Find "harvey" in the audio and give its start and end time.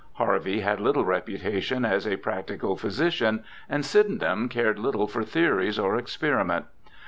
0.13-0.61